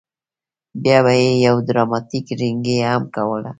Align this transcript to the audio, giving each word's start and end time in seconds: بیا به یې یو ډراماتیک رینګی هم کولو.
بیا 0.83 0.97
به 1.05 1.13
یې 1.21 1.31
یو 1.45 1.55
ډراماتیک 1.67 2.25
رینګی 2.39 2.77
هم 2.89 3.03
کولو. 3.15 3.49